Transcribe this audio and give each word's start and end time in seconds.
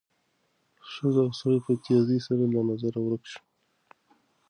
ښځه 0.91 1.21
او 1.25 1.29
سړی 1.39 1.59
په 1.65 1.71
تېزۍ 1.83 2.19
سره 2.27 2.43
له 2.53 2.61
نظره 2.69 2.99
ورک 3.01 3.23
شول. 3.31 3.45